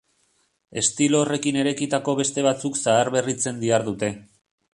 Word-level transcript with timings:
Estilo 0.81 1.19
horrekin 1.25 1.59
eraikitako 1.65 2.15
beste 2.21 2.47
batzuk 2.49 2.81
zaharberritzen 2.87 3.61
dihardute. 3.67 4.13